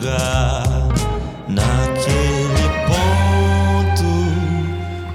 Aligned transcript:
chegar 0.00 0.62
naquele 1.46 2.68
ponto 2.86 4.10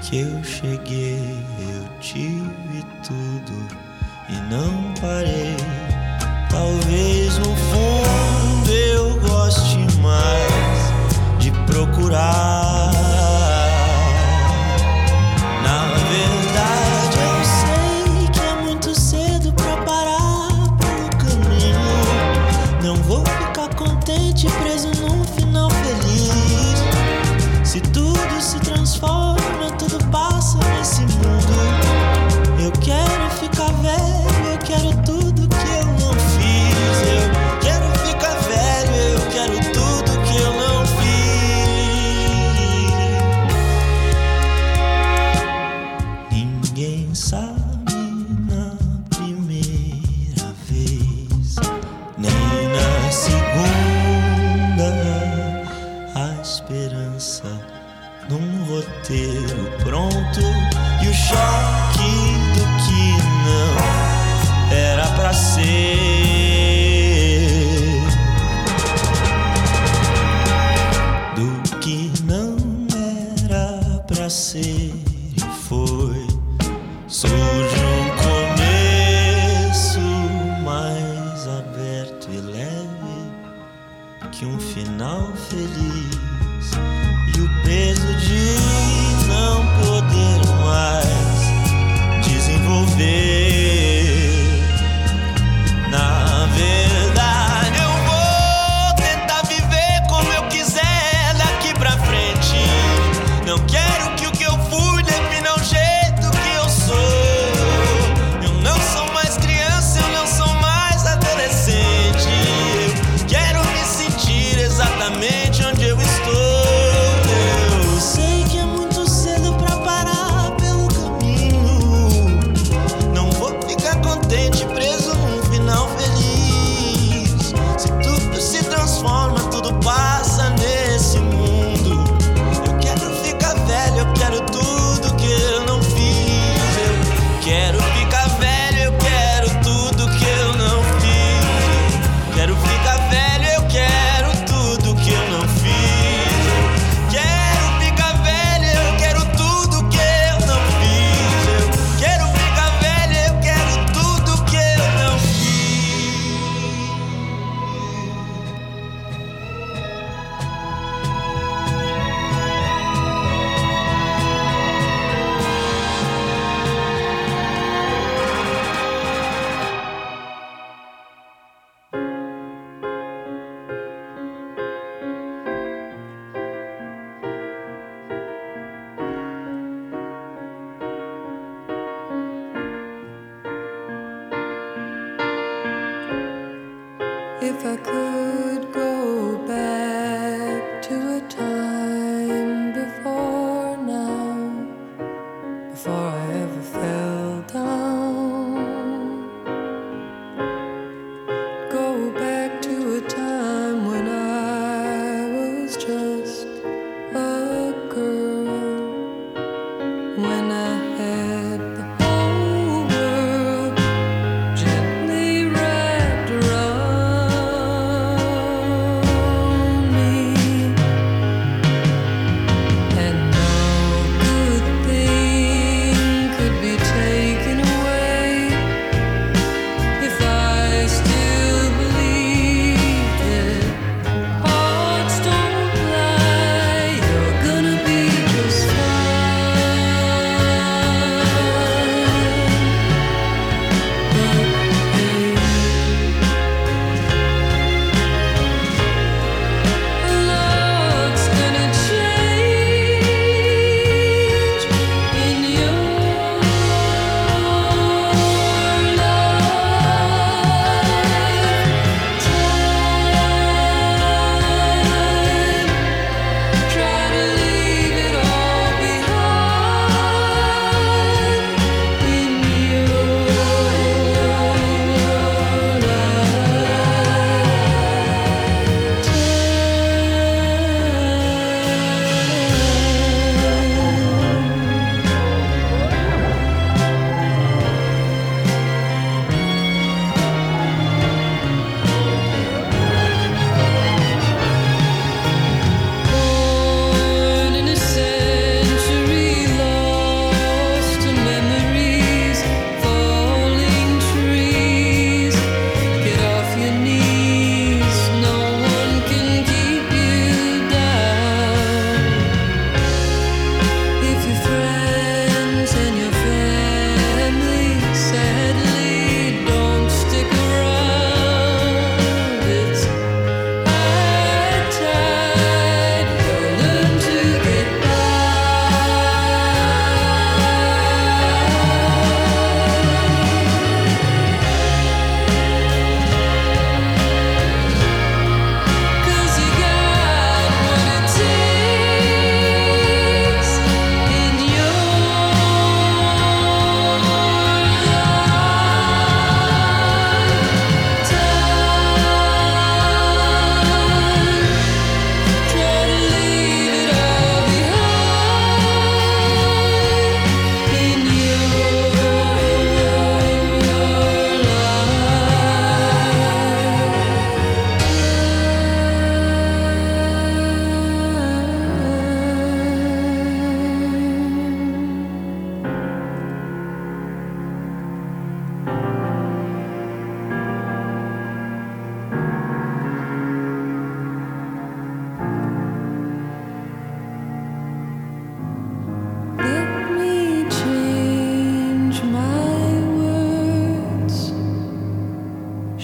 que 0.00 0.20
eu 0.20 0.44
cheguei. 0.44 1.36
Eu 1.58 1.84
tive 2.00 2.84
tudo 3.02 3.66
e 4.28 4.34
não 4.48 4.94
parei. 5.00 5.56
Talvez 6.48 7.36
no 7.38 7.56
fundo 7.56 8.70
eu 8.70 9.20
goste 9.20 9.78
mais 10.00 11.40
de 11.40 11.50
procurar. 11.66 12.55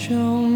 Home 0.09 0.52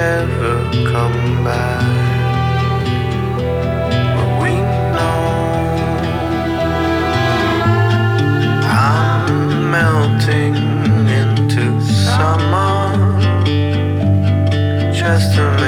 never 0.00 0.54
come 0.92 1.44
back. 1.44 2.00
melting 9.70 10.56
into 11.18 11.80
summer. 11.80 13.20
Just 14.92 15.38
a. 15.38 15.59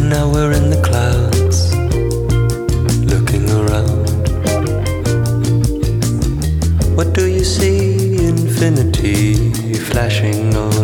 And 0.00 0.08
now 0.08 0.32
we're 0.32 0.52
in 0.52 0.70
the 0.70 0.80
clouds, 0.80 1.74
looking 3.04 3.50
around. 3.50 4.08
What 6.96 7.12
do 7.12 7.26
you 7.26 7.44
see? 7.44 8.16
Infinity 8.26 9.74
flashing 9.74 10.56
on. 10.56 10.79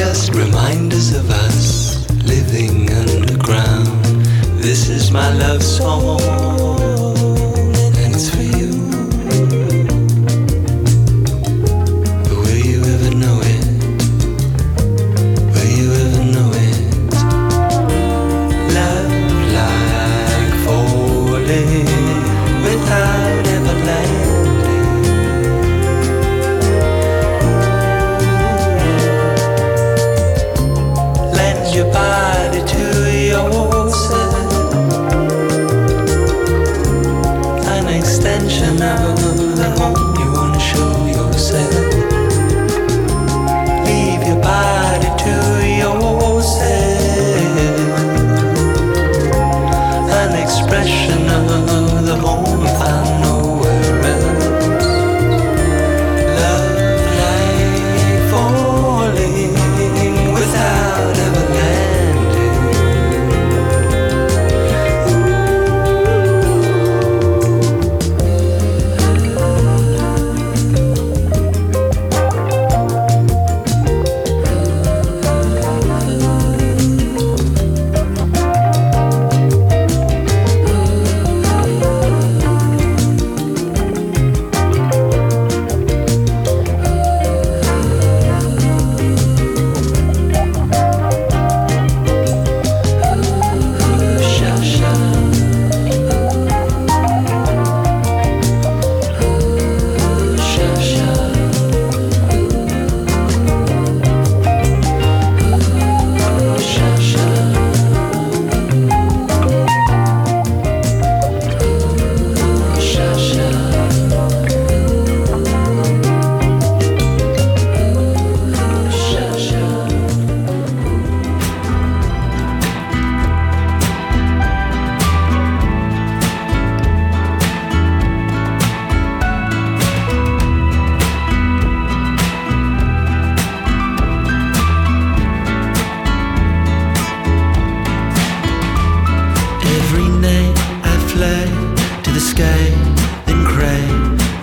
just 0.00 0.34
reminders 0.34 1.14
of 1.14 1.28
us 1.30 2.08
living 2.24 2.90
underground. 2.90 4.02
This 4.56 4.88
is 4.88 5.10
my 5.10 5.30
love 5.34 5.62
song. 5.62 6.59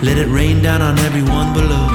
Let 0.00 0.16
it 0.16 0.28
rain 0.28 0.62
down 0.62 0.80
on 0.80 0.96
everyone 1.00 1.52
below. 1.52 1.88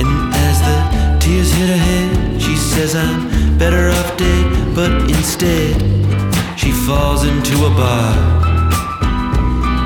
And 0.00 0.34
as 0.34 0.58
the 0.64 1.18
tears 1.20 1.52
hit 1.52 1.68
her 1.68 1.76
head, 1.76 2.40
she 2.40 2.56
says, 2.56 2.96
I'm 2.96 3.58
better 3.58 3.90
off 3.90 4.16
dead. 4.16 4.74
But 4.74 4.90
instead, 5.02 5.76
she 6.58 6.72
falls 6.72 7.26
into 7.26 7.66
a 7.66 7.70
bar. 7.76 8.16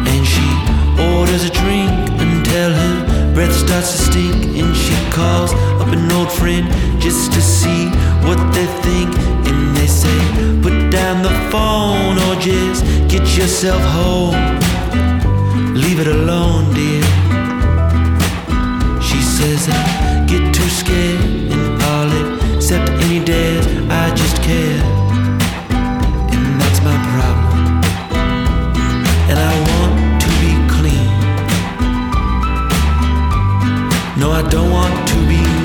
And 0.07 0.25
she 0.25 0.47
orders 1.19 1.43
a 1.43 1.51
drink 1.51 1.91
until 2.23 2.71
her 2.73 3.35
breath 3.35 3.53
starts 3.53 3.91
to 3.91 3.99
stink. 3.99 4.63
And 4.63 4.77
she 4.77 4.95
calls 5.11 5.53
up 5.83 5.89
an 5.89 6.09
old 6.13 6.31
friend 6.31 6.71
just 7.03 7.33
to 7.33 7.43
see 7.43 7.89
what 8.23 8.39
they 8.55 8.67
think. 8.87 9.11
And 9.45 9.77
they 9.77 9.89
say, 9.89 10.19
Put 10.63 10.93
down 10.93 11.23
the 11.23 11.35
phone 11.51 12.17
or 12.17 12.41
just 12.41 12.85
get 13.09 13.27
yourself 13.37 13.83
home. 13.83 14.70
Leave 15.83 16.01
it 16.01 16.09
alone, 16.09 16.73
dear. 16.75 17.03
She 19.01 19.21
says 19.23 19.69
I 19.69 20.25
get 20.27 20.55
too 20.55 20.69
scared 20.69 21.21
and 21.51 21.83
all 21.83 22.11
except 22.55 22.91
any 23.05 23.25
days 23.25 23.67
I 23.89 24.15
just 24.15 24.43
care. 24.43 24.83
And 26.35 26.61
that's 26.61 26.81
my 26.83 26.97
problem. 27.15 27.81
And 29.31 29.39
I 29.39 29.53
want 29.69 30.21
to 30.25 30.31
be 30.43 30.53
clean. 30.75 31.11
No, 34.21 34.33
I 34.33 34.43
don't 34.51 34.71
want 34.71 35.09
to 35.09 35.17
be 35.33 35.60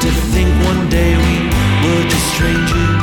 to 0.00 0.10
think 0.32 0.48
one 0.64 0.88
day 0.88 1.14
we 1.14 1.34
were 1.84 2.04
just 2.08 2.26
strangers. 2.34 3.02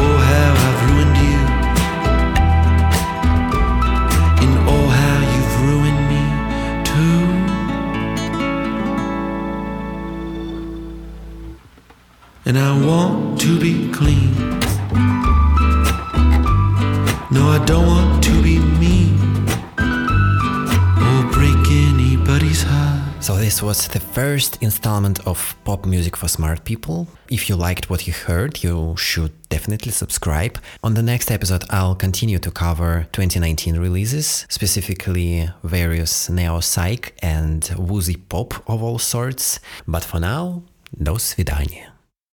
Oh, 0.00 0.16
how 0.30 0.50
I've 0.66 0.80
ruined 0.88 1.16
you. 1.26 1.40
And 4.42 4.52
oh, 4.72 4.86
how 5.00 5.18
you've 5.34 5.54
ruined 5.66 6.02
me 6.12 6.22
too. 6.90 7.22
And 12.46 12.56
I 12.58 12.70
want 12.86 13.40
to 13.42 13.50
be 13.60 13.72
clean. 13.92 14.32
No, 17.30 17.42
I 17.50 17.58
don't 17.66 17.86
want 17.86 18.24
to 18.24 18.42
be. 18.42 18.77
So, 23.27 23.37
this 23.37 23.61
was 23.63 23.87
the 23.87 23.99
first 23.99 24.61
installment 24.61 25.25
of 25.25 25.55
Pop 25.63 25.85
Music 25.85 26.17
for 26.17 26.27
Smart 26.27 26.63
People. 26.65 27.07
If 27.29 27.47
you 27.49 27.55
liked 27.55 27.89
what 27.89 28.05
you 28.05 28.13
heard, 28.13 28.63
you 28.63 28.95
should 28.97 29.31
definitely 29.49 29.91
subscribe. 29.91 30.57
On 30.83 30.93
the 30.93 31.01
next 31.01 31.31
episode, 31.31 31.63
I'll 31.69 31.95
continue 31.95 32.39
to 32.39 32.51
cover 32.51 33.07
2019 33.13 33.77
releases, 33.77 34.45
specifically 34.49 35.49
various 35.63 36.29
neo 36.29 36.59
psych 36.59 37.13
and 37.21 37.73
woozy 37.77 38.17
pop 38.17 38.53
of 38.67 38.83
all 38.83 38.99
sorts. 38.99 39.59
But 39.87 40.03
for 40.03 40.19
now, 40.19 40.63
до 41.01 41.17
свидания. 41.17 41.93